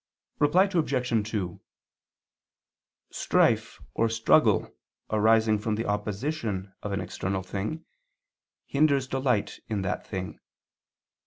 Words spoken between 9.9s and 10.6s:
thing.